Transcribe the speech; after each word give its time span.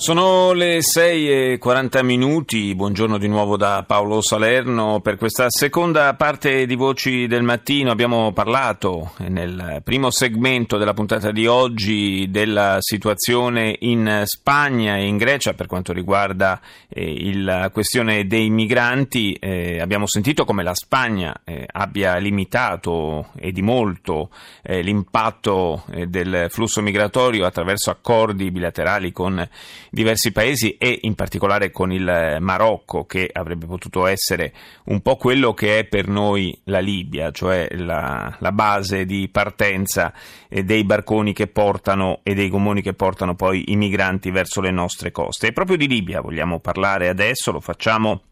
Sono 0.00 0.52
le 0.54 0.78
6 0.80 1.52
e 1.52 1.58
40 1.58 2.02
minuti, 2.02 2.74
buongiorno 2.74 3.18
di 3.18 3.28
nuovo 3.28 3.58
da 3.58 3.84
Paolo 3.86 4.22
Salerno. 4.22 5.00
Per 5.00 5.18
questa 5.18 5.50
seconda 5.50 6.14
parte 6.14 6.64
di 6.64 6.74
Voci 6.74 7.26
del 7.26 7.42
Mattino 7.42 7.90
abbiamo 7.90 8.32
parlato 8.32 9.12
nel 9.28 9.82
primo 9.84 10.10
segmento 10.10 10.78
della 10.78 10.94
puntata 10.94 11.30
di 11.32 11.46
oggi 11.46 12.30
della 12.30 12.78
situazione 12.80 13.76
in 13.80 14.22
Spagna 14.24 14.96
e 14.96 15.04
in 15.04 15.18
Grecia 15.18 15.52
per 15.52 15.66
quanto 15.66 15.92
riguarda 15.92 16.62
eh, 16.88 17.34
la 17.34 17.68
questione 17.68 18.26
dei 18.26 18.48
migranti. 18.48 19.34
Eh, 19.34 19.82
abbiamo 19.82 20.06
sentito 20.06 20.46
come 20.46 20.62
la 20.62 20.74
Spagna 20.74 21.42
eh, 21.44 21.66
abbia 21.70 22.16
limitato 22.16 23.32
e 23.36 23.52
di 23.52 23.60
molto 23.60 24.30
eh, 24.62 24.80
l'impatto 24.80 25.84
eh, 25.90 26.06
del 26.06 26.46
flusso 26.48 26.80
migratorio 26.80 27.44
attraverso 27.44 27.90
accordi 27.90 28.50
bilaterali 28.50 29.12
con 29.12 29.46
diversi 29.90 30.32
paesi 30.32 30.76
e 30.76 31.00
in 31.02 31.14
particolare 31.14 31.70
con 31.70 31.92
il 31.92 32.36
Marocco 32.40 33.04
che 33.04 33.28
avrebbe 33.30 33.66
potuto 33.66 34.06
essere 34.06 34.52
un 34.84 35.00
po' 35.00 35.16
quello 35.16 35.52
che 35.52 35.80
è 35.80 35.84
per 35.84 36.06
noi 36.06 36.58
la 36.64 36.78
Libia, 36.78 37.30
cioè 37.32 37.68
la, 37.72 38.36
la 38.38 38.52
base 38.52 39.04
di 39.04 39.28
partenza 39.30 40.12
eh, 40.48 40.62
dei 40.62 40.84
barconi 40.84 41.32
che 41.32 41.48
portano 41.48 42.20
e 42.22 42.34
dei 42.34 42.48
gommoni 42.48 42.80
che 42.82 42.94
portano 42.94 43.34
poi 43.34 43.64
i 43.72 43.76
migranti 43.76 44.30
verso 44.30 44.60
le 44.60 44.70
nostre 44.70 45.10
coste. 45.10 45.48
E 45.48 45.52
proprio 45.52 45.76
di 45.76 45.88
Libia 45.88 46.20
vogliamo 46.20 46.60
parlare 46.60 47.08
adesso, 47.08 47.50
lo 47.50 47.60
facciamo 47.60 48.22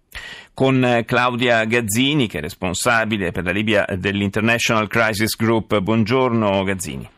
con 0.54 1.02
Claudia 1.04 1.64
Gazzini 1.64 2.26
che 2.26 2.38
è 2.38 2.40
responsabile 2.40 3.30
per 3.30 3.44
la 3.44 3.52
Libia 3.52 3.84
dell'International 3.96 4.88
Crisis 4.88 5.36
Group. 5.36 5.78
Buongiorno 5.78 6.62
Gazzini. 6.62 7.08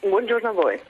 Buongiorno 0.00 0.48
a 0.48 0.52
voi. 0.52 0.80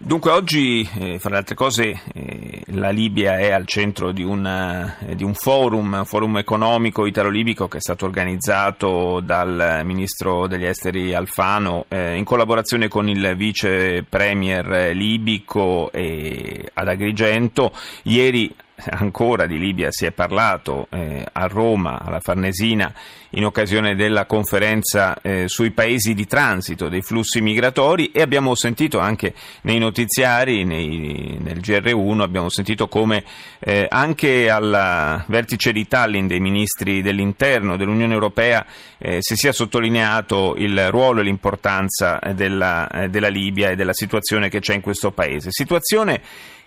Dunque 0.00 0.30
oggi, 0.30 0.88
eh, 0.96 1.18
fra 1.18 1.30
le 1.30 1.36
altre 1.38 1.56
cose, 1.56 2.00
eh, 2.14 2.62
la 2.66 2.90
Libia 2.90 3.36
è 3.36 3.50
al 3.50 3.66
centro 3.66 4.12
di, 4.12 4.22
una, 4.22 4.96
eh, 5.00 5.16
di 5.16 5.24
un 5.24 5.34
forum, 5.34 5.92
un 5.92 6.04
forum 6.04 6.38
economico 6.38 7.04
italo-libico 7.04 7.66
che 7.66 7.78
è 7.78 7.80
stato 7.80 8.04
organizzato 8.04 9.18
dal 9.18 9.80
ministro 9.82 10.46
degli 10.46 10.66
esteri 10.66 11.14
Alfano 11.14 11.86
eh, 11.88 12.14
in 12.14 12.22
collaborazione 12.22 12.86
con 12.86 13.08
il 13.08 13.34
vice 13.34 14.04
premier 14.08 14.94
libico 14.94 15.90
ad 15.90 16.88
Agrigento. 16.88 17.72
Ieri 18.04 18.54
ancora 18.90 19.46
di 19.46 19.58
Libia 19.58 19.90
si 19.90 20.06
è 20.06 20.12
parlato 20.12 20.86
eh, 20.90 21.24
a 21.30 21.46
Roma, 21.46 22.00
alla 22.00 22.20
Farnesina, 22.20 22.92
in 23.30 23.44
occasione 23.44 23.94
della 23.94 24.24
conferenza 24.24 25.20
eh, 25.20 25.44
sui 25.48 25.70
paesi 25.72 26.14
di 26.14 26.26
transito 26.26 26.88
dei 26.88 27.02
flussi 27.02 27.40
migratori 27.40 28.10
e 28.10 28.22
abbiamo 28.22 28.54
sentito 28.54 29.00
anche 29.00 29.34
nei 29.62 29.78
notiziari, 29.78 30.64
nei, 30.64 31.38
nel 31.40 31.58
GR1, 31.58 32.20
abbiamo 32.20 32.48
sentito 32.48 32.88
come 32.88 33.24
eh, 33.58 33.86
anche 33.88 34.48
al 34.48 35.24
vertice 35.26 35.72
di 35.72 35.86
Tallinn 35.86 36.26
dei 36.26 36.40
ministri 36.40 37.02
dell'interno 37.02 37.76
dell'Unione 37.76 38.14
Europea 38.14 38.64
eh, 38.96 39.18
si 39.20 39.34
sia 39.36 39.52
sottolineato 39.52 40.54
il 40.56 40.90
ruolo 40.90 41.20
e 41.20 41.24
l'importanza 41.24 42.18
della, 42.34 42.88
eh, 42.88 43.08
della 43.08 43.28
Libia 43.28 43.70
e 43.70 43.76
della 43.76 43.92
situazione 43.92 44.48
che 44.48 44.60
c'è 44.60 44.74
in 44.74 44.80
questo 44.80 45.10
paese. 45.10 45.48
Situazione 45.50 46.20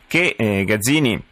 che 0.08 0.36
eh, 0.38 0.64
Gazzini 0.66 1.30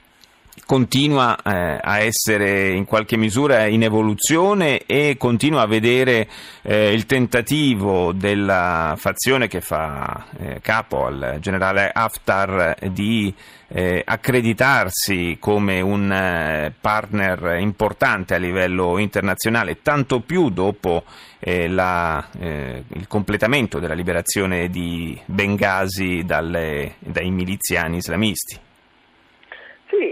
continua 0.70 1.36
eh, 1.42 1.80
a 1.82 1.98
essere 1.98 2.70
in 2.70 2.86
qualche 2.86 3.18
misura 3.18 3.66
in 3.66 3.82
evoluzione 3.82 4.84
e 4.86 5.16
continua 5.18 5.62
a 5.62 5.66
vedere 5.66 6.30
eh, 6.62 6.94
il 6.94 7.08
tentativo 7.08 8.12
della 8.12 8.94
fazione 8.96 9.48
che 9.48 9.62
fa 9.62 10.28
eh, 10.38 10.60
capo 10.62 11.08
al 11.08 11.38
generale 11.40 11.90
Haftar 11.92 12.76
di 12.92 13.34
eh, 13.68 14.04
accreditarsi 14.06 15.38
come 15.40 15.82
un 15.82 16.12
eh, 16.12 16.72
partner 16.80 17.58
importante 17.60 18.36
a 18.36 18.38
livello 18.38 19.00
internazionale, 19.00 19.82
tanto 19.82 20.20
più 20.20 20.52
dopo 20.52 21.04
eh, 21.40 21.68
la, 21.68 22.24
il 22.40 23.08
completamento 23.08 23.80
della 23.80 23.96
liberazione 23.96 24.70
di 24.70 25.20
Bengasi 25.26 26.22
dalle, 26.26 26.94
dai 27.00 27.32
miliziani 27.32 27.98
islamisti. 27.98 28.68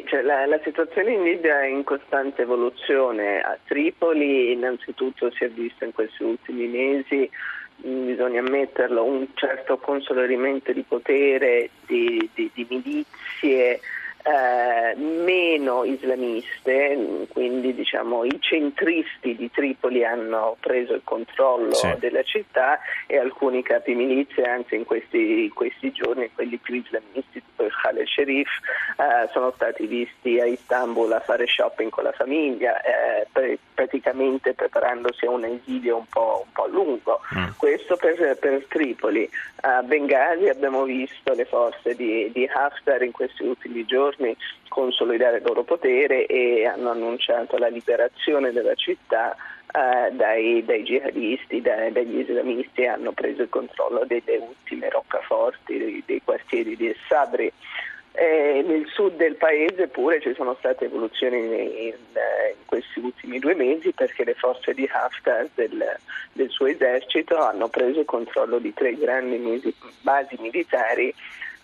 Cioè 0.08 0.22
la, 0.22 0.46
la, 0.46 0.60
situazione 0.64 1.12
in 1.12 1.24
Libia 1.24 1.62
è 1.62 1.68
in 1.68 1.84
costante 1.84 2.44
evoluzione. 2.44 3.42
A 3.42 3.58
Tripoli 3.66 4.54
innanzitutto 4.54 5.30
si 5.32 5.44
è 5.44 5.50
visto 5.50 5.84
in 5.84 5.92
questi 5.92 6.24
ultimi 6.24 6.66
mesi, 6.68 7.30
mm, 7.86 8.06
bisogna 8.06 8.40
ammetterlo, 8.40 9.04
un 9.04 9.28
certo 9.34 9.78
consolidamento 9.78 10.72
di 10.72 10.86
potere, 10.88 11.70
di, 11.86 12.30
di, 12.34 12.50
di 12.54 12.66
milizie 12.70 13.82
eh, 14.28 14.94
meno 14.96 15.86
islamiste, 15.86 17.28
quindi 17.30 17.74
diciamo, 17.74 18.26
i 18.26 18.38
centristi 18.42 19.36
di 19.38 19.50
Tripoli 19.50 20.04
hanno 20.04 20.58
preso 20.60 20.96
il 20.96 21.02
controllo 21.06 21.74
sì. 21.74 21.96
della 22.00 22.24
città 22.24 22.78
e 23.06 23.18
alcuni 23.18 23.64
capi 23.64 23.96
milizie, 23.96 24.44
anzi 24.44 24.76
in 24.76 24.84
questi, 24.84 25.50
questi 25.54 25.94
giorni 25.94 26.30
quelli 26.34 26.58
più 26.58 26.76
islamisti, 26.76 27.42
tipo 27.42 27.64
il 27.64 27.72
Khaled 27.72 28.06
Sharif, 28.06 28.50
eh, 28.98 29.30
sono 29.32 29.54
stati 29.56 29.86
visti 29.86 30.42
a 30.42 30.46
Istanbul 30.46 31.14
a 31.14 31.22
fare 31.22 31.48
shopping 31.48 31.90
con 31.90 32.04
la 32.04 32.12
famiglia, 32.12 32.82
eh, 32.82 33.28
per, 33.32 33.58
praticamente 33.74 34.54
preparandosi 34.54 35.26
a 35.26 35.30
un 35.30 35.46
esilio 35.46 35.98
un 35.98 36.06
po', 36.10 36.44
un 36.46 36.52
po 36.52 36.68
lungo. 36.68 37.22
Mm. 37.34 37.52
Questo 37.56 37.96
per, 37.96 38.38
per, 38.40 38.66
Tripoli. 38.68 39.30
A 39.62 39.82
Benghazi 39.84 40.50
abbiamo 40.50 40.84
visto 40.84 41.34
le 41.34 41.46
forze 41.46 41.96
di, 41.96 42.30
di 42.34 42.46
Haftar 42.46 43.02
in 43.04 43.12
questi 43.12 43.44
ultimi 43.44 43.86
giorni 43.86 44.17
giorni 44.18 44.36
consolidare 44.68 45.38
il 45.38 45.44
loro 45.44 45.64
potere 45.64 46.26
e 46.26 46.66
hanno 46.66 46.92
annunciato 46.92 47.58
la 47.58 47.68
liberazione 47.68 48.52
della 48.52 48.76
città 48.76 49.36
eh, 49.68 50.12
dai, 50.12 50.64
dai, 50.66 50.84
jihadisti, 50.84 51.62
dai, 51.62 51.92
dagli 51.92 52.20
islamisti 52.20 52.82
e 52.82 52.88
hanno 52.88 53.12
preso 53.12 53.44
il 53.44 53.50
controllo 53.50 54.04
delle 54.06 54.38
ultime 54.38 54.90
roccaforti, 54.90 55.78
dei, 55.78 56.04
dei 56.06 56.22
quartieri 56.24 56.76
di 56.76 56.94
Sabri. 57.08 57.52
Eh, 58.20 58.64
nel 58.66 58.88
sud 58.88 59.16
del 59.16 59.36
paese 59.36 59.90
pure 59.90 60.20
ci 60.20 60.34
sono 60.34 60.56
state 60.58 60.86
evoluzioni 60.86 61.38
in, 61.38 61.54
in, 61.54 61.78
in, 61.78 62.66
questi 62.66 63.00
ultimi 63.00 63.38
due 63.38 63.54
mesi 63.54 63.92
perché 63.92 64.24
le 64.24 64.34
forze 64.34 64.74
di 64.74 64.90
Haftar 64.92 65.48
del, 65.54 65.98
del 66.34 66.50
suo 66.50 66.66
esercito 66.66 67.38
hanno 67.38 67.68
preso 67.68 68.00
il 68.00 68.06
controllo 68.06 68.58
di 68.58 68.74
tre 68.74 68.96
grandi 68.96 69.62
basi 70.02 70.36
militari 70.40 71.14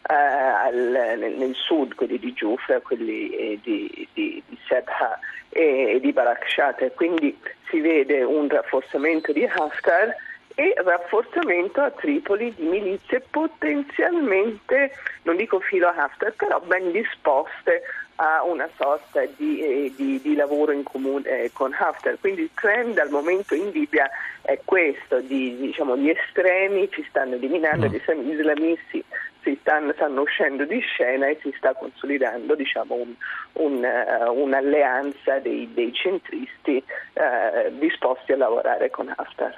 al, 0.04 1.18
nel, 1.18 1.34
nel, 1.38 1.56
sud, 1.56 1.96
quelli 1.96 2.20
di 2.20 2.34
Giufra, 2.34 2.80
quelli 2.82 3.30
eh, 3.30 3.60
di, 3.62 4.08
di, 4.14 4.44
di 4.46 4.58
Sebha 4.68 5.20
e, 5.50 6.00
di 6.02 6.12
Barakshata. 6.12 6.90
Quindi 6.92 7.38
si 7.70 7.80
vede 7.80 8.24
un 8.24 8.50
rafforzamento 8.50 9.32
di 9.32 9.46
Haftar 9.46 10.16
e 10.56 10.74
rafforzamento 10.78 11.82
a 11.82 11.90
Tripoli 11.90 12.54
di 12.56 12.66
milizie 12.66 13.22
potenzialmente, 13.22 14.92
non 15.24 15.38
dico 15.38 15.60
filo 15.60 15.88
a 15.88 15.96
Haftar, 15.96 16.34
però 16.34 16.60
ben 16.60 16.92
disposte 16.92 17.82
a 18.16 18.44
una 18.44 18.70
sorta 18.76 19.26
di, 19.38 19.60
eh, 19.60 19.94
di, 19.96 20.22
di 20.22 20.36
lavoro 20.36 20.72
in 20.72 20.84
comune 20.84 21.28
eh, 21.28 21.52
con 21.54 21.74
Haftar. 21.74 22.18
Quindi 22.20 22.42
il 22.42 22.50
trend 22.54 22.98
al 23.00 23.10
momento 23.10 23.56
in 23.56 23.70
Libia 23.72 24.08
è 24.42 24.60
questo, 24.64 25.20
di, 25.22 25.58
diciamo, 25.58 25.98
gli 25.98 26.10
estremi 26.10 26.90
ci 26.92 27.04
stanno 27.10 27.36
eliminando, 27.36 27.88
mm. 27.88 27.92
gli 27.92 28.32
islamisti 28.32 29.04
si 29.44 29.58
stanno, 29.62 29.94
stanno, 29.94 30.22
uscendo 30.22 30.66
di 30.66 30.80
scena 30.80 31.28
e 31.28 31.38
si 31.42 31.54
sta 31.58 31.74
consolidando 31.74 32.56
diciamo, 32.56 32.96
un, 32.96 33.14
un, 33.54 33.84
uh, 33.84 34.32
un'alleanza 34.32 35.40
dei, 35.40 35.70
dei 35.74 35.94
centristi 35.94 36.84
uh, 37.14 37.78
disposti 37.78 38.32
a 38.32 38.38
lavorare 38.38 38.90
con 38.90 39.12
Haftar. 39.16 39.56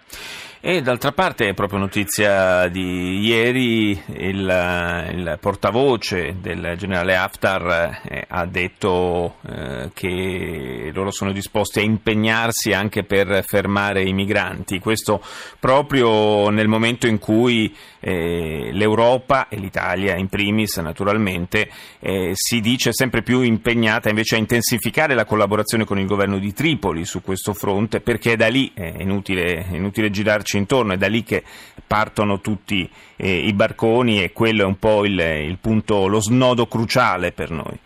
E 0.67 0.81
d'altra 0.81 1.11
parte 1.11 1.47
è 1.47 1.53
proprio 1.53 1.77
notizia 1.77 2.67
di 2.69 3.19
ieri 3.19 3.91
il, 3.91 5.09
il 5.13 5.37
portavoce 5.39 6.37
del 6.41 6.73
generale 6.75 7.15
Haftar 7.15 8.01
eh, 8.03 8.25
ha 8.27 8.47
detto 8.47 9.35
eh, 9.47 9.91
che 9.93 10.89
loro 10.91 11.11
sono 11.11 11.31
disposti 11.31 11.77
a 11.77 11.83
impegnarsi 11.83 12.73
anche 12.73 13.03
per 13.03 13.43
fermare 13.45 14.05
i 14.05 14.13
migranti, 14.13 14.79
questo 14.79 15.21
proprio 15.59 16.49
nel 16.49 16.67
momento 16.67 17.05
in 17.05 17.19
cui 17.19 17.71
eh, 17.99 18.71
l'Europa 18.71 19.47
e 19.47 19.57
l'Italia 19.57 20.15
in 20.15 20.29
primis 20.29 20.77
naturalmente 20.77 21.69
eh, 21.99 22.31
si 22.33 22.59
dice 22.59 22.91
sempre 22.91 23.21
più 23.21 23.41
impegnata 23.41 24.09
invece 24.09 24.33
a 24.33 24.39
intensificare 24.39 25.13
la 25.13 25.25
collaborazione 25.25 25.85
con 25.85 25.99
il 25.99 26.07
governo 26.07 26.39
di 26.39 26.53
Tripoli 26.53 27.05
su 27.05 27.21
questo 27.21 27.53
fronte 27.53 28.01
perché 28.01 28.31
è 28.31 28.35
da 28.35 28.47
lì, 28.47 28.71
è 28.73 28.95
inutile, 28.97 29.67
è 29.67 29.75
inutile 29.75 30.09
girarci 30.09 30.53
metterci 30.55 30.57
intorno, 30.57 30.93
è 30.93 30.97
da 30.97 31.07
lì 31.07 31.23
che 31.23 31.43
partono 31.85 32.39
tutti 32.39 32.89
eh, 33.17 33.29
i 33.29 33.53
barconi 33.53 34.23
e 34.23 34.31
quello 34.31 34.63
è 34.63 34.65
un 34.65 34.79
po' 34.79 35.05
il, 35.05 35.19
il 35.19 35.57
punto, 35.59 36.07
lo 36.07 36.21
snodo 36.21 36.67
cruciale 36.67 37.31
per 37.31 37.51
noi. 37.51 37.77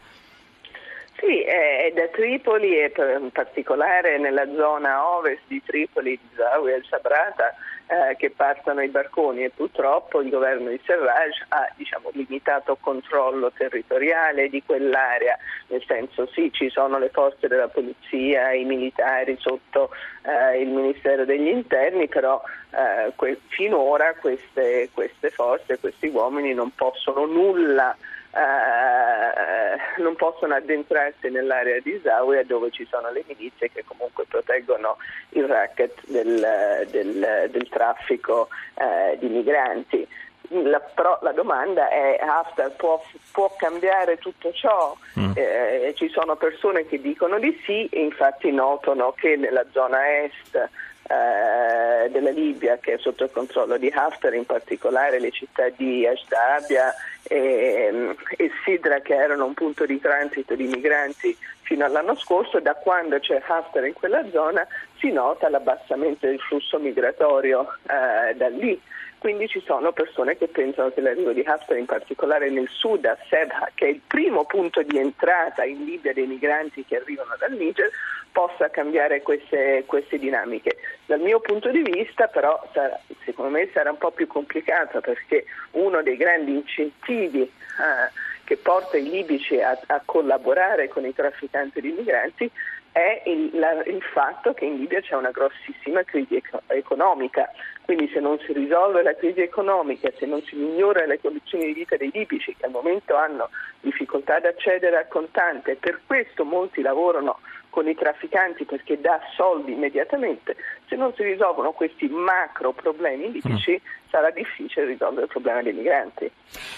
Sì, 1.20 1.42
è 1.42 1.92
da 1.94 2.08
Tripoli 2.08 2.78
e 2.78 2.94
in 3.20 3.32
particolare 3.32 4.18
nella 4.18 4.48
zona 4.56 5.06
ovest 5.06 5.42
di 5.48 5.62
Tripoli, 5.66 6.12
di 6.12 6.30
Zawi 6.36 6.72
e 6.72 6.82
Sabrata, 6.90 7.56
eh, 7.90 8.16
che 8.18 8.30
partono 8.30 8.82
i 8.82 8.88
barconi 8.88 9.44
e 9.44 9.50
purtroppo 9.50 10.22
il 10.22 10.30
governo 10.30 10.70
di 10.70 10.80
Serraj 10.86 11.46
ha 11.48 11.68
diciamo, 11.76 12.12
limitato 12.14 12.78
controllo 12.80 13.52
territoriale 13.52 14.48
di 14.48 14.62
quell'area, 14.64 15.36
nel 15.68 15.84
senso 15.88 16.28
sì 16.28 16.52
ci 16.54 16.70
sono 16.70 17.00
le 17.00 17.10
forze 17.10 17.48
della 17.48 17.68
polizia, 17.68 18.54
i 18.54 18.64
militari 18.64 19.36
sotto 19.40 19.90
eh, 20.22 20.62
il 20.62 20.70
Ministero 20.70 21.26
degli 21.26 21.48
Interni, 21.48 22.08
però 22.08 22.40
eh, 22.70 23.12
que- 23.16 23.40
finora 23.48 24.14
queste, 24.14 24.90
queste 24.94 25.32
forze, 25.32 25.80
questi 25.80 26.10
uomini 26.10 26.54
non 26.54 26.72
possono 26.76 27.26
nulla 27.26 27.98
eh, 28.32 30.02
non 30.02 30.16
possono 30.16 30.56
addentrarsi 30.56 31.30
nell'area 31.30 31.80
di 31.80 32.00
Zawiya 32.04 32.44
dove 32.44 32.70
ci 32.72 32.86
sono 32.90 33.12
le 33.12 33.24
milizie 33.28 33.72
che 33.72 33.84
comunque 33.86 34.26
proteggono 34.28 34.98
il 35.30 35.46
racket 35.46 35.94
del, 36.08 36.88
del, 36.90 37.48
del 37.50 37.70
traffico 37.70 38.50
eh, 38.76 39.18
di 39.18 39.28
migranti. 39.28 40.08
La, 40.52 40.80
però 40.80 41.20
la 41.22 41.32
domanda 41.32 41.90
è 41.90 42.18
Haftar 42.20 42.72
può, 42.72 43.00
può 43.32 43.54
cambiare 43.56 44.18
tutto 44.18 44.52
ciò? 44.52 44.96
Mm. 45.20 45.32
Eh, 45.36 45.94
ci 45.96 46.10
sono 46.10 46.36
persone 46.36 46.88
che 46.88 47.00
dicono 47.00 47.38
di 47.38 47.56
sì 47.66 47.88
e 47.90 48.02
infatti 48.02 48.52
notano 48.52 49.12
che 49.12 49.36
nella 49.36 49.66
zona 49.72 50.24
est 50.24 50.70
eh, 51.10 52.10
della 52.12 52.30
Libia 52.30 52.78
che 52.78 52.94
è 52.94 52.98
sotto 53.00 53.24
il 53.24 53.32
controllo 53.32 53.78
di 53.78 53.92
Haftar, 53.94 54.36
in 54.36 54.46
particolare 54.46 55.20
le 55.20 55.32
città 55.32 55.68
di 55.70 56.06
Ashdabia 56.06 56.94
e, 57.24 58.16
e 58.38 58.52
Sidra 58.64 59.00
che 59.00 59.16
erano 59.16 59.46
un 59.46 59.56
punto 59.56 59.88
di 59.88 60.00
transito 60.00 60.54
di 60.54 60.68
migranti 60.68 61.36
fino 61.62 61.84
all'anno 61.84 62.16
scorso, 62.16 62.60
da 62.60 62.76
quando 62.76 63.20
c'è 63.20 63.42
Haftar 63.44 63.86
in 63.86 63.94
quella 63.94 64.24
zona 64.30 64.68
si 65.00 65.12
nota 65.12 65.50
l'abbassamento 65.50 66.28
del 66.28 66.40
flusso 66.40 66.78
migratorio 66.78 67.76
eh, 67.84 68.36
da 68.36 68.48
lì. 68.50 68.80
Quindi 69.20 69.50
ci 69.50 69.62
sono 69.66 69.92
persone 69.92 70.38
che 70.38 70.48
pensano 70.48 70.92
che 70.92 71.02
l'arrivo 71.02 71.34
di 71.34 71.42
Haftar, 71.42 71.78
in 71.78 71.86
particolare 71.86 72.50
nel 72.50 72.70
sud, 72.70 73.04
a 73.04 73.18
Sebha, 73.28 73.70
che 73.76 73.86
è 73.86 73.90
il 73.90 74.02
primo 74.08 74.46
punto 74.46 74.82
di 74.82 74.98
entrata 74.98 75.66
in 75.66 75.84
Libia 75.84 76.14
dei 76.14 76.26
migranti 76.26 76.86
che 76.86 76.96
arrivano 76.96 77.36
dal 77.38 77.52
Niger, 77.52 77.92
possa 78.32 78.70
cambiare 78.70 79.22
queste, 79.22 79.84
queste 79.86 80.18
dinamiche. 80.18 80.78
Dal 81.06 81.20
mio 81.20 81.42
punto 81.42 81.70
di 81.70 81.82
vista 81.82 82.28
però 82.28 82.66
sarà, 82.72 82.98
secondo 83.26 83.52
me 83.52 83.70
sarà 83.74 83.92
un 83.92 83.98
po' 83.98 84.12
più 84.12 84.26
complicato 84.26 85.02
perché 85.02 85.44
uno 85.72 86.02
dei 86.02 86.16
grandi 86.16 86.54
incentivi 86.54 87.42
eh, 87.42 88.12
che 88.46 88.56
porta 88.56 88.96
i 88.96 89.04
libici 89.04 89.60
a, 89.60 89.78
a 89.88 90.02
collaborare 90.06 90.88
con 90.88 91.06
i 91.06 91.14
trafficanti 91.14 91.82
di 91.82 91.92
migranti 91.92 92.50
è 92.92 93.24
il, 93.26 93.52
la, 93.54 93.84
il, 93.84 94.02
fatto 94.02 94.54
che 94.54 94.66
in 94.66 94.78
Libia 94.78 95.02
c'è 95.02 95.16
una 95.16 95.32
grossissima 95.32 96.04
crisi 96.04 96.42
economica, 96.68 97.52
quindi 97.86 98.10
se 98.12 98.20
non 98.20 98.40
si 98.40 98.54
risolve 98.54 99.04
la 99.04 99.16
crisi 99.16 99.42
economica, 99.42 100.12
se 100.18 100.26
non 100.26 100.42
si 100.42 100.56
migliora 100.56 101.06
le 101.06 101.20
condizioni 101.20 101.66
di 101.66 101.74
vita 101.74 101.98
dei 101.98 102.10
libici 102.14 102.56
che 102.56 102.66
al 102.66 102.72
momento 102.72 103.16
hanno 103.16 103.50
difficoltà 103.82 104.36
ad 104.36 104.46
accedere 104.46 104.98
al 104.98 105.08
contante 105.08 105.76
per 105.76 106.00
questo 106.06 106.44
molti 106.44 106.82
lavorano 106.82 107.40
con 107.70 107.88
i 107.88 107.96
trafficanti 107.96 108.66
perché 108.66 109.00
dà 109.00 109.20
soldi 109.36 109.74
immediatamente, 109.74 110.56
se 110.90 110.96
non 110.96 111.14
si 111.16 111.24
risolvono 111.24 111.72
questi 111.72 112.08
macro 112.08 112.74
problemi 112.74 113.32
libici 113.32 113.72
mm. 113.72 114.08
sarà 114.10 114.32
difficile 114.32 114.88
risolvere 114.88 115.26
il 115.26 115.32
problema 115.32 115.62
dei 115.62 115.74
migranti. 115.74 116.30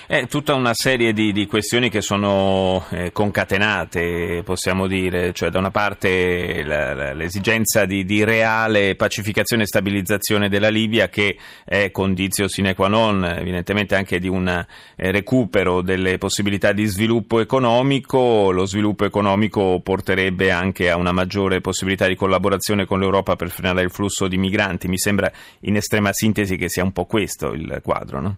È 0.05 0.27
tutta 0.27 0.53
una 0.53 0.73
serie 0.73 1.13
di, 1.13 1.31
di 1.31 1.45
questioni 1.45 1.89
che 1.89 2.01
sono 2.01 2.85
eh, 2.91 3.13
concatenate, 3.13 4.43
possiamo 4.43 4.85
dire, 4.85 5.31
cioè 5.31 5.49
da 5.49 5.59
una 5.59 5.71
parte 5.71 6.61
la, 6.63 6.93
la, 6.93 7.13
l'esigenza 7.13 7.85
di, 7.85 8.03
di, 8.03 8.25
reale 8.25 8.95
pacificazione 8.95 9.63
e 9.63 9.67
stabilizzazione 9.67 10.49
della 10.49 10.67
Libia 10.67 11.07
che 11.07 11.37
è 11.63 11.89
condizio 11.91 12.49
sine 12.49 12.75
qua 12.75 12.89
non 12.89 13.23
evidentemente 13.23 13.95
anche 13.95 14.19
di 14.19 14.27
un 14.27 14.47
eh, 14.47 14.65
recupero 15.11 15.81
delle 15.81 16.17
possibilità 16.17 16.73
di 16.73 16.85
sviluppo 16.85 17.39
economico, 17.39 18.51
lo 18.51 18.65
sviluppo 18.65 19.05
economico 19.05 19.79
porterebbe 19.81 20.51
anche 20.51 20.89
a 20.89 20.97
una 20.97 21.13
maggiore 21.13 21.61
possibilità 21.61 22.07
di 22.07 22.15
collaborazione 22.15 22.85
con 22.85 22.99
l'Europa 22.99 23.37
per 23.37 23.49
frenare 23.49 23.83
il 23.83 23.89
flusso 23.89 24.00
di 24.27 24.37
migranti, 24.37 24.87
mi 24.87 24.97
sembra 24.97 25.31
in 25.61 25.75
estrema 25.75 26.11
sintesi 26.11 26.55
che 26.57 26.69
sia 26.69 26.83
un 26.83 26.91
po' 26.91 27.05
questo 27.05 27.51
il 27.51 27.81
quadro, 27.83 28.19
no? 28.19 28.37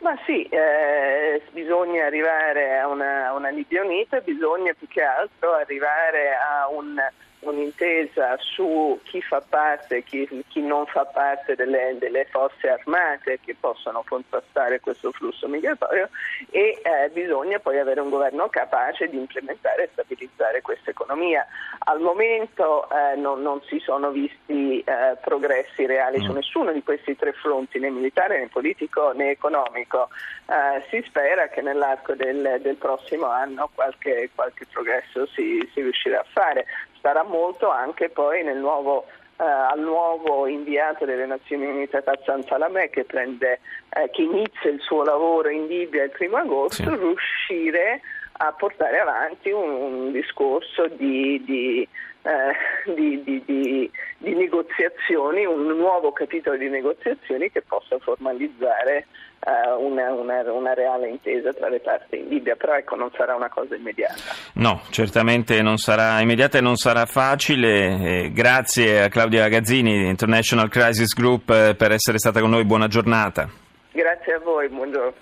Ma 0.00 0.16
sì, 0.24 0.44
eh, 0.44 1.42
bisogna 1.52 2.06
arrivare 2.06 2.78
a 2.78 2.88
una, 2.88 3.32
una 3.34 3.50
Libia 3.50 3.82
unita, 3.82 4.20
bisogna 4.20 4.72
più 4.72 4.88
che 4.88 5.02
altro 5.02 5.52
arrivare 5.52 6.30
a 6.34 6.68
un 6.68 6.96
un'intesa 7.40 8.36
su 8.38 8.98
chi 9.04 9.22
fa 9.22 9.40
parte 9.46 9.98
e 9.98 10.04
chi, 10.04 10.44
chi, 10.48 10.60
non 10.60 10.86
fa 10.86 11.04
parte 11.06 11.54
delle, 11.54 11.96
delle, 11.98 12.26
forze 12.30 12.68
armate 12.68 13.40
che 13.42 13.56
possono 13.58 14.04
contrastare 14.06 14.80
questo 14.80 15.10
flusso 15.12 15.48
migratorio 15.48 16.10
e 16.50 16.80
eh, 16.82 17.08
bisogna 17.10 17.58
poi 17.58 17.78
avere 17.78 18.00
un 18.00 18.10
governo 18.10 18.48
capace 18.48 19.08
di 19.08 19.16
implementare 19.16 19.84
e 19.84 19.88
stabilizzare 19.92 20.60
questa 20.60 20.90
economia. 20.90 21.46
Al 21.80 22.00
momento 22.00 22.88
eh, 22.90 23.16
non, 23.16 23.40
non, 23.40 23.62
si 23.62 23.78
sono 23.78 24.10
visti 24.10 24.80
eh, 24.80 25.16
progressi 25.22 25.86
reali 25.86 26.20
su 26.20 26.32
mm. 26.32 26.34
nessuno 26.34 26.72
di 26.72 26.82
questi 26.82 27.16
tre 27.16 27.32
fronti, 27.32 27.78
né 27.78 27.88
militare 27.90 28.38
né 28.38 28.48
politico 28.48 29.12
né 29.12 29.30
economico. 29.30 30.08
Eh, 30.46 30.84
si 30.90 31.02
spera 31.06 31.48
che 31.48 31.62
nell'arco 31.62 32.14
del, 32.14 32.58
del 32.60 32.76
prossimo 32.76 33.26
anno 33.26 33.70
qualche, 33.74 34.30
qualche 34.34 34.66
progresso 34.70 35.26
si, 35.26 35.66
si 35.72 35.80
riuscirà 35.80 36.20
a 36.20 36.26
fare 36.28 36.66
starà 37.00 37.24
molto 37.24 37.68
anche 37.70 38.10
poi 38.10 38.44
nuovo, 38.58 39.06
eh, 39.38 39.44
al 39.44 39.80
nuovo 39.80 40.46
inviato 40.46 41.04
delle 41.04 41.26
Nazioni 41.26 41.66
Unite 41.66 42.02
Tazzan 42.02 42.44
Salamè 42.44 42.90
che, 42.90 43.04
prende, 43.04 43.58
eh, 43.88 44.08
che 44.10 44.22
inizia 44.22 44.70
il 44.70 44.80
suo 44.80 45.02
lavoro 45.02 45.48
in 45.48 45.66
Libia 45.66 46.04
il 46.04 46.10
primo 46.10 46.36
agosto, 46.36 46.82
sì. 46.82 46.96
riuscire 46.96 48.00
a 48.42 48.52
portare 48.52 48.98
avanti 48.98 49.50
un, 49.50 49.68
un 49.68 50.12
discorso 50.12 50.88
di, 50.88 51.42
di, 51.44 51.86
eh, 52.22 52.92
di, 52.94 53.42
di, 53.44 53.90
negoziazioni, 54.18 55.44
un 55.44 55.66
nuovo 55.76 56.12
capitolo 56.12 56.56
di 56.56 56.70
negoziazioni 56.70 57.50
che 57.50 57.60
possa 57.60 57.98
formalizzare 57.98 59.06
eh, 59.40 59.72
una, 59.76 60.12
una, 60.12 60.40
una, 60.52 60.72
reale 60.72 61.10
intesa 61.10 61.52
tra 61.52 61.68
le 61.68 61.80
parti 61.80 62.16
in 62.16 62.28
Libia, 62.28 62.56
però 62.56 62.76
ecco 62.76 62.96
non 62.96 63.10
sarà 63.14 63.34
una 63.34 63.50
cosa 63.50 63.74
immediata. 63.74 64.32
No, 64.54 64.80
certamente 64.88 65.60
non 65.60 65.76
sarà 65.76 66.18
immediata 66.20 66.56
e 66.56 66.62
non 66.62 66.76
sarà 66.76 67.04
facile. 67.04 68.24
Eh, 68.24 68.32
grazie 68.32 69.02
a 69.02 69.08
Claudia 69.08 69.48
Gazzini, 69.48 70.08
International 70.08 70.70
Crisis 70.70 71.12
Group, 71.14 71.50
eh, 71.50 71.74
per 71.76 71.92
essere 71.92 72.16
stata 72.16 72.40
con 72.40 72.48
noi. 72.48 72.64
Buona 72.64 72.88
giornata. 72.88 73.68
Grazie 73.92 74.34
a 74.34 74.38
voi, 74.38 74.68
buongiorno. 74.68 75.12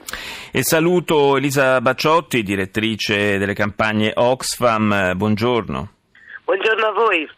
E 0.51 0.63
saluto 0.63 1.37
Elisa 1.37 1.79
Bacciotti, 1.83 2.43
direttrice 2.43 3.37
delle 3.37 3.53
campagne 3.53 4.13
Oxfam. 4.15 5.13
Buongiorno. 5.15 5.91
Buongiorno 6.45 6.87
a 6.87 6.93
voi. 6.93 7.29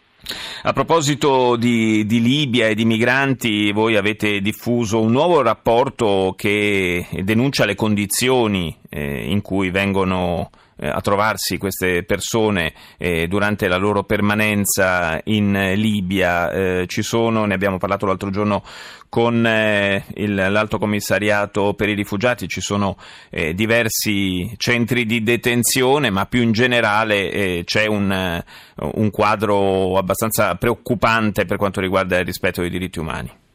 A 0.62 0.72
proposito 0.72 1.56
di, 1.56 2.06
di, 2.06 2.22
Libia 2.22 2.68
e 2.68 2.76
di 2.76 2.84
migranti, 2.84 3.72
voi 3.72 3.96
avete 3.96 4.40
diffuso 4.40 5.00
un 5.00 5.10
nuovo 5.10 5.42
rapporto 5.42 6.34
che 6.36 7.04
denuncia 7.22 7.64
le 7.64 7.74
condizioni 7.74 8.78
eh, 8.88 9.24
in 9.28 9.42
cui 9.42 9.70
vengono 9.70 10.50
a 10.80 11.00
trovarsi 11.00 11.58
queste 11.58 12.04
persone 12.04 12.72
eh, 12.96 13.26
durante 13.28 13.68
la 13.68 13.76
loro 13.76 14.04
permanenza 14.04 15.20
in 15.24 15.72
Libia. 15.74 16.50
Eh, 16.50 16.84
ci 16.86 17.02
sono, 17.02 17.44
ne 17.44 17.54
abbiamo 17.54 17.78
parlato 17.78 18.06
l'altro 18.06 18.30
giorno 18.30 18.62
con 19.08 19.44
eh, 19.44 20.04
il, 20.14 20.34
l'Alto 20.34 20.78
Commissariato 20.78 21.74
per 21.74 21.88
i 21.88 21.94
rifugiati, 21.94 22.48
ci 22.48 22.60
sono 22.60 22.96
eh, 23.28 23.54
diversi 23.54 24.54
centri 24.56 25.04
di 25.04 25.22
detenzione, 25.22 26.10
ma 26.10 26.26
più 26.26 26.42
in 26.42 26.52
generale 26.52 27.30
eh, 27.30 27.62
c'è 27.64 27.86
un, 27.86 28.42
un 28.76 29.10
quadro 29.10 29.98
abbastanza 29.98 30.54
preoccupante 30.54 31.44
per 31.44 31.56
quanto 31.56 31.80
riguarda 31.80 32.18
il 32.18 32.24
rispetto 32.24 32.60
dei 32.60 32.70
diritti 32.70 32.98
umani. 33.00 33.48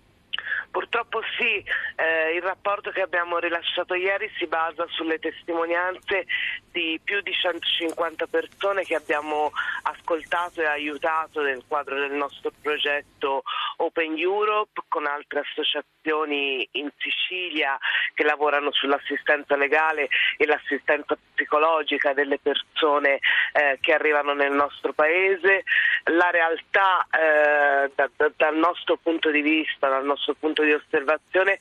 Purtroppo 0.76 1.22
sì, 1.38 1.64
eh, 1.96 2.36
il 2.36 2.42
rapporto 2.42 2.92
che 2.92 3.00
abbiamo 3.00 3.38
rilasciato 3.38 3.94
ieri 3.94 4.30
si 4.38 4.46
basa 4.46 4.86
sulle 4.90 5.20
testimonianze 5.20 6.26
di 6.70 7.00
più 7.02 7.22
di 7.22 7.32
150 7.32 8.28
persone 8.28 8.84
che 8.84 8.96
abbiamo 8.96 9.52
ascoltato 9.84 10.60
e 10.60 10.66
aiutato 10.66 11.42
nel 11.42 11.64
quadro 11.66 11.98
del 11.98 12.12
nostro 12.12 12.52
progetto 12.62 13.44
Open 13.78 14.18
Europe, 14.18 14.82
con 14.88 15.06
altre 15.06 15.40
associazioni 15.40 16.68
in 16.72 16.90
Sicilia 16.98 17.78
che 18.14 18.24
lavorano 18.24 18.72
sull'assistenza 18.72 19.56
legale 19.56 20.08
e 20.38 20.46
l'assistenza 20.46 21.18
psicologica 21.34 22.14
delle 22.14 22.40
persone 22.40 23.20
eh, 23.54 23.78
che 23.82 23.94
arrivano 23.94 24.34
nel 24.34 24.52
nostro 24.52 24.94
paese. 24.94 25.64
La 26.06 26.30
realtà 26.30 27.06
eh, 27.12 27.92
da, 27.94 28.10
da, 28.16 28.32
dal 28.36 28.56
nostro 28.56 28.98
punto 28.98 29.30
di 29.32 29.42
vista, 29.42 29.90
dal 29.90 30.06
nostro 30.06 30.34
punto 30.36 30.64
di 30.64 30.72
osservazione 30.72 31.58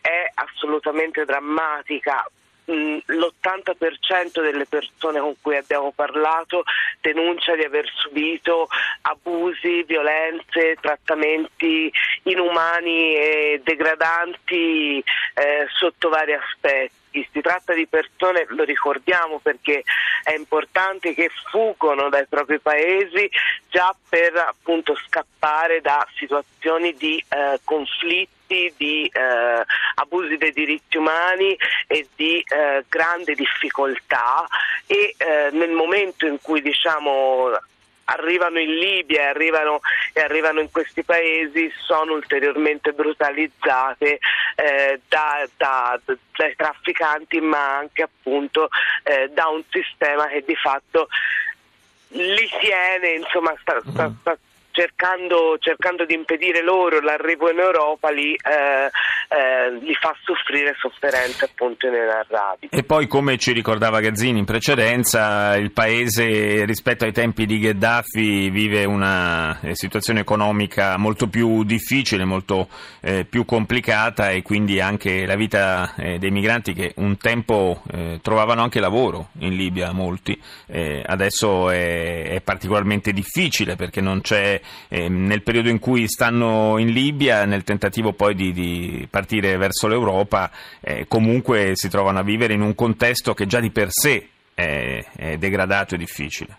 è 0.00 0.30
assolutamente 0.34 1.24
drammatica 1.24 2.28
l'80% 2.68 4.42
delle 4.42 4.66
persone 4.66 5.20
con 5.20 5.34
cui 5.40 5.56
abbiamo 5.56 5.92
parlato 5.94 6.64
denuncia 7.00 7.54
di 7.54 7.64
aver 7.64 7.88
subito 7.94 8.68
abusi, 9.02 9.82
violenze, 9.84 10.76
trattamenti 10.80 11.90
inumani 12.24 13.14
e 13.14 13.60
degradanti 13.64 14.98
eh, 14.98 15.66
sotto 15.74 16.08
vari 16.08 16.34
aspetti. 16.34 17.07
Si 17.10 17.40
tratta 17.40 17.74
di 17.74 17.86
persone, 17.86 18.46
lo 18.48 18.64
ricordiamo 18.64 19.38
perché 19.38 19.82
è 20.22 20.34
importante, 20.34 21.14
che 21.14 21.30
fuggono 21.50 22.08
dai 22.08 22.26
propri 22.26 22.58
paesi 22.60 23.28
già 23.68 23.94
per 24.08 24.36
appunto 24.36 24.94
scappare 25.06 25.80
da 25.80 26.06
situazioni 26.16 26.94
di 26.94 27.22
eh, 27.28 27.60
conflitto 27.64 28.36
di 28.48 29.04
eh, 29.12 29.64
abusi 29.96 30.38
dei 30.38 30.52
diritti 30.52 30.96
umani 30.96 31.54
e 31.86 32.08
di 32.16 32.38
eh, 32.38 32.82
grande 32.88 33.34
difficoltà 33.34 34.46
e 34.86 35.14
eh, 35.18 35.50
nel 35.52 35.70
momento 35.70 36.26
in 36.26 36.38
cui 36.40 36.62
diciamo 36.62 37.50
arrivano 38.10 38.58
in 38.58 38.74
Libia 38.74 39.22
e 39.22 39.26
arrivano, 39.26 39.80
e 40.12 40.20
arrivano, 40.20 40.60
in 40.60 40.70
questi 40.70 41.02
paesi 41.02 41.70
sono 41.84 42.14
ulteriormente 42.14 42.92
brutalizzate 42.92 44.18
eh, 44.56 45.00
da, 45.08 45.48
da, 45.56 46.00
dai 46.04 46.54
trafficanti 46.56 47.40
ma 47.40 47.78
anche 47.78 48.02
appunto 48.02 48.68
eh, 49.02 49.28
da 49.32 49.48
un 49.48 49.62
sistema 49.70 50.26
che 50.26 50.42
di 50.46 50.56
fatto 50.56 51.08
li 52.08 52.48
tiene, 52.60 53.10
insomma 53.10 53.54
sta, 53.60 53.80
sta, 53.90 54.12
sta 54.20 54.38
cercando, 54.78 55.56
cercando, 55.58 56.04
di 56.06 56.14
impedire 56.14 56.62
loro 56.62 57.00
l'arrivo 57.00 57.50
in 57.50 57.58
Europa 57.58 58.10
li, 58.10 58.32
eh, 58.34 58.88
eh, 59.28 59.72
li 59.80 59.94
fa 59.94 60.14
soffrire 60.22 60.76
sofferenze 60.78 61.46
appunto 61.46 61.88
inenarrabili. 61.88 62.70
E 62.70 62.84
poi 62.84 63.08
come 63.08 63.38
ci 63.38 63.50
ricordava 63.50 63.98
Gazzini 63.98 64.38
in 64.38 64.44
precedenza 64.44 65.56
il 65.56 65.72
paese 65.72 66.64
rispetto 66.64 67.04
ai 67.04 67.12
tempi 67.12 67.44
di 67.44 67.58
Gheddafi 67.58 68.50
vive 68.50 68.84
una 68.84 69.58
eh, 69.60 69.74
situazione 69.74 70.20
economica 70.20 70.96
molto 70.96 71.26
più 71.26 71.64
difficile, 71.64 72.24
molto 72.24 72.68
eh, 73.00 73.24
più 73.24 73.44
complicata 73.44 74.30
e 74.30 74.42
quindi 74.42 74.80
anche 74.80 75.26
la 75.26 75.34
vita 75.34 75.94
eh, 75.96 76.18
dei 76.18 76.30
migranti 76.30 76.72
che 76.72 76.92
un 76.98 77.16
tempo 77.16 77.82
eh, 77.90 78.20
trovavano 78.22 78.62
anche 78.62 78.78
lavoro 78.78 79.30
in 79.40 79.56
Libia 79.56 79.90
molti, 79.92 80.40
adesso 80.68 81.70
è, 81.70 82.28
è 82.28 82.40
particolarmente 82.40 83.12
difficile 83.12 83.74
perché 83.74 84.00
non 84.00 84.20
c'è 84.20 84.60
eh, 84.88 85.08
nel 85.08 85.42
periodo 85.42 85.68
in 85.68 85.78
cui 85.78 86.08
stanno 86.08 86.78
in 86.78 86.88
Libia, 86.88 87.44
nel 87.44 87.64
tentativo 87.64 88.12
poi 88.12 88.34
di, 88.34 88.52
di 88.52 89.06
partire 89.10 89.56
verso 89.56 89.86
l'Europa, 89.86 90.50
eh, 90.80 91.06
comunque 91.08 91.72
si 91.74 91.88
trovano 91.88 92.18
a 92.18 92.22
vivere 92.22 92.54
in 92.54 92.62
un 92.62 92.74
contesto 92.74 93.34
che 93.34 93.46
già 93.46 93.60
di 93.60 93.70
per 93.70 93.88
sé 93.90 94.28
è, 94.54 95.04
è 95.16 95.36
degradato 95.38 95.94
e 95.94 95.98
difficile. 95.98 96.58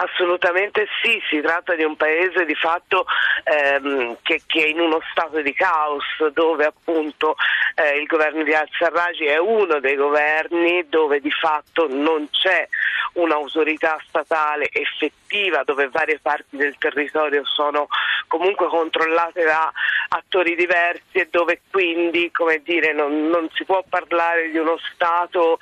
Assolutamente 0.00 0.86
sì, 1.02 1.20
si 1.28 1.40
tratta 1.40 1.74
di 1.74 1.82
un 1.82 1.96
paese 1.96 2.44
di 2.44 2.54
fatto 2.54 3.04
ehm, 3.42 4.18
che, 4.22 4.42
che, 4.46 4.62
è 4.62 4.66
in 4.68 4.78
uno 4.78 5.00
stato 5.10 5.40
di 5.40 5.52
caos 5.52 6.04
dove 6.32 6.66
appunto 6.66 7.34
eh, 7.74 7.98
il 7.98 8.06
governo 8.06 8.44
di 8.44 8.54
al-Sarraj 8.54 9.20
è 9.22 9.38
uno 9.38 9.80
dei 9.80 9.96
governi 9.96 10.88
dove 10.88 11.18
di 11.18 11.32
fatto 11.32 11.88
non 11.88 12.28
c'è 12.30 12.68
un'autorità 13.14 13.98
statale 14.06 14.68
effettiva 14.70 15.64
dove 15.64 15.88
varie 15.88 16.20
parti 16.20 16.56
del 16.56 16.76
territorio 16.78 17.44
sono 17.44 17.88
comunque 18.28 18.68
controllate 18.68 19.42
da 19.42 19.72
attori 20.10 20.54
diversi 20.54 21.18
e 21.18 21.26
dove 21.28 21.62
quindi 21.72 22.30
dire, 22.62 22.92
non, 22.92 23.26
non 23.26 23.48
si 23.52 23.64
può 23.64 23.82
parlare 23.88 24.50
di 24.50 24.58
uno 24.58 24.78
Stato 24.92 25.58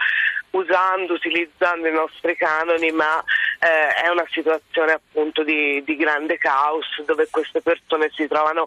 usando, 0.50 1.14
utilizzando 1.14 1.86
i 1.86 1.92
nostri 1.92 2.36
canoni, 2.36 2.90
ma 2.90 3.22
eh, 3.58 4.04
è 4.04 4.08
una 4.08 4.26
situazione 4.30 4.92
appunto 4.92 5.42
di, 5.42 5.82
di, 5.84 5.96
grande 5.96 6.38
caos 6.38 6.86
dove 7.04 7.28
queste 7.30 7.60
persone 7.60 8.10
si 8.14 8.26
trovano 8.26 8.66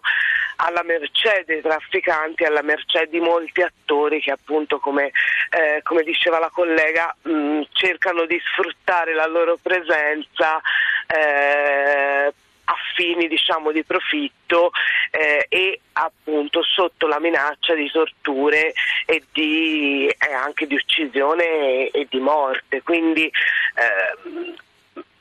alla 0.57 0.83
mercé 0.83 1.43
dei 1.45 1.61
trafficanti, 1.61 2.43
alla 2.43 2.61
mercé 2.61 3.07
di 3.09 3.19
molti 3.19 3.61
attori 3.61 4.19
che 4.19 4.31
appunto 4.31 4.79
come, 4.79 5.11
eh, 5.51 5.81
come 5.83 6.03
diceva 6.03 6.39
la 6.39 6.49
collega 6.49 7.15
mh, 7.21 7.61
cercano 7.71 8.25
di 8.25 8.39
sfruttare 8.51 9.13
la 9.13 9.27
loro 9.27 9.57
presenza 9.61 10.59
eh, 11.07 12.33
a 12.69 12.75
fini 12.93 13.27
diciamo, 13.27 13.71
di 13.71 13.83
profitto 13.83 14.71
eh, 15.09 15.45
e 15.49 15.79
appunto 15.93 16.61
sotto 16.61 17.07
la 17.07 17.19
minaccia 17.19 17.73
di 17.73 17.89
torture 17.89 18.73
e, 19.05 19.23
di, 19.31 20.07
eh, 20.07 20.33
anche 20.33 20.67
di 20.67 20.75
uccisione 20.75 21.43
e, 21.43 21.91
e 21.91 22.07
di 22.09 22.19
morte. 22.19 22.83
Quindi 22.83 23.25
eh, 23.25 24.53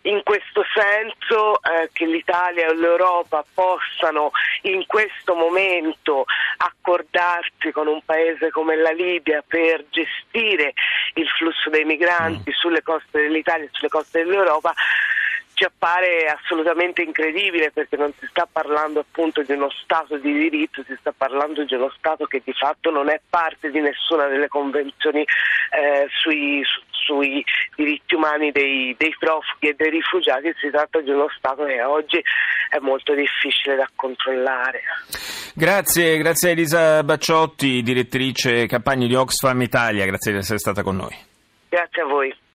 in 0.02 0.22
questo 0.22 0.64
senso 0.74 1.60
eh, 1.62 1.90
che 1.92 2.06
l'Italia 2.06 2.68
e 2.68 2.74
l'Europa 2.74 3.44
possano 3.52 4.30
in 4.62 4.86
questo 4.86 5.34
momento 5.34 6.24
accordarsi 6.58 7.72
con 7.72 7.88
un 7.88 8.00
paese 8.04 8.50
come 8.50 8.76
la 8.76 8.92
Libia 8.92 9.42
per 9.46 9.84
gestire 9.90 10.72
il 11.14 11.28
flusso 11.28 11.68
dei 11.70 11.84
migranti 11.84 12.50
mm. 12.50 12.54
sulle 12.54 12.82
coste 12.82 13.22
dell'Italia 13.22 13.66
e 13.66 13.70
sulle 13.72 13.88
coste 13.88 14.24
dell'Europa 14.24 14.72
ci 15.58 15.64
appare 15.64 16.26
assolutamente 16.26 17.02
incredibile 17.02 17.72
perché 17.72 17.96
non 17.96 18.12
si 18.16 18.26
sta 18.30 18.46
parlando 18.50 19.00
appunto 19.00 19.42
di 19.42 19.52
uno 19.52 19.68
Stato 19.82 20.16
di 20.16 20.32
diritto, 20.32 20.84
si 20.86 20.96
sta 21.00 21.12
parlando 21.12 21.64
di 21.64 21.74
uno 21.74 21.90
Stato 21.98 22.26
che 22.26 22.40
di 22.44 22.52
fatto 22.52 22.92
non 22.92 23.10
è 23.10 23.20
parte 23.28 23.72
di 23.72 23.80
nessuna 23.80 24.28
delle 24.28 24.46
convenzioni 24.46 25.22
eh, 25.22 26.06
sui, 26.22 26.62
su, 26.64 26.80
sui, 26.90 27.44
diritti 27.74 28.14
umani 28.14 28.52
dei, 28.52 28.94
dei 28.96 29.12
profughi 29.18 29.70
e 29.70 29.74
dei 29.76 29.90
rifugiati, 29.90 30.54
si 30.60 30.70
tratta 30.70 31.00
di 31.00 31.10
uno 31.10 31.26
Stato 31.36 31.64
che 31.64 31.82
oggi 31.82 32.22
è 32.70 32.78
molto 32.78 33.14
difficile 33.14 33.74
da 33.74 33.88
controllare. 33.96 34.82
Grazie, 35.54 36.18
grazie 36.18 36.50
a 36.50 36.52
Elisa 36.52 37.02
Bacciotti, 37.02 37.82
direttrice 37.82 38.66
campagne 38.66 39.08
di 39.08 39.16
Oxfam 39.16 39.60
Italia, 39.60 40.06
grazie 40.06 40.30
di 40.30 40.38
essere 40.38 40.60
stata 40.60 40.84
con 40.84 40.94
noi. 40.94 41.16
Grazie 41.68 42.02
a 42.02 42.06
voi. 42.06 42.46